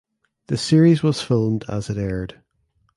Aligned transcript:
The 0.47 0.57
series 0.57 1.03
was 1.03 1.21
filmed 1.21 1.63
as 1.69 1.87
it 1.91 1.95
aired. 1.95 2.41